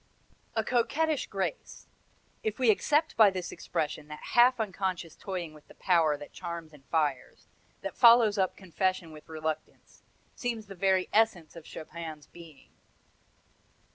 [0.55, 1.87] "A coquettish grace
[2.41, 6.73] if we accept by this expression that half unconscious toying with the power that charms
[6.73, 7.47] and fires,
[7.81, 10.01] that follows up confession with reluctance
[10.33, 12.71] seems the very essence of Chopin's being."